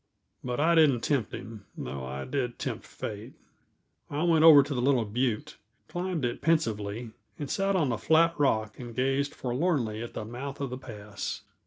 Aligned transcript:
But 0.43 0.59
I 0.59 0.73
didn't 0.73 1.01
tempt 1.01 1.31
him, 1.31 1.67
though 1.77 2.03
I 2.03 2.25
did 2.25 2.57
tempt 2.57 2.87
fate. 2.87 3.33
I 4.09 4.23
went 4.23 4.43
over 4.43 4.63
to 4.63 4.73
the 4.73 4.81
little 4.81 5.05
butte, 5.05 5.57
climbed 5.87 6.25
it 6.25 6.41
pensively, 6.41 7.11
and 7.37 7.47
sat 7.51 7.75
on 7.75 7.89
the 7.89 7.99
flat 7.99 8.33
rock 8.39 8.79
and 8.79 8.95
gazed 8.95 9.35
forlornly 9.35 10.01
at 10.01 10.15
the 10.15 10.25
mouth 10.25 10.59
of 10.59 10.71
the 10.71 10.77
pass. 10.79 11.43